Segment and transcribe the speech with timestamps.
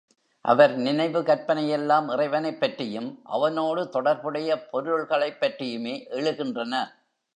[0.41, 6.87] அவர் நினைவு, கற்பனை எல்லாம் இறைவனைப் பற்றியும் அவனோடு தொடர்புடைய பொருள்களைப் பற்றியுமே எழுகின்றன.